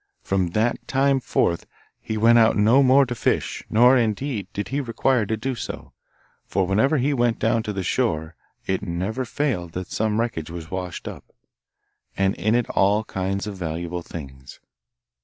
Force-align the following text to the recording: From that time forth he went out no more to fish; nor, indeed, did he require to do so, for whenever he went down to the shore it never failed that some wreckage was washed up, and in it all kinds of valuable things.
From 0.23 0.47
that 0.57 0.79
time 0.87 1.19
forth 1.19 1.67
he 1.99 2.17
went 2.17 2.39
out 2.39 2.57
no 2.57 2.81
more 2.81 3.05
to 3.05 3.13
fish; 3.13 3.63
nor, 3.69 3.95
indeed, 3.95 4.47
did 4.51 4.69
he 4.69 4.81
require 4.81 5.27
to 5.27 5.37
do 5.37 5.53
so, 5.53 5.93
for 6.47 6.65
whenever 6.65 6.97
he 6.97 7.13
went 7.13 7.37
down 7.37 7.61
to 7.61 7.71
the 7.71 7.83
shore 7.83 8.35
it 8.65 8.81
never 8.81 9.25
failed 9.25 9.73
that 9.73 9.91
some 9.91 10.19
wreckage 10.19 10.49
was 10.49 10.71
washed 10.71 11.07
up, 11.07 11.25
and 12.17 12.33
in 12.37 12.55
it 12.55 12.67
all 12.71 13.03
kinds 13.03 13.45
of 13.45 13.57
valuable 13.57 14.01
things. 14.01 14.59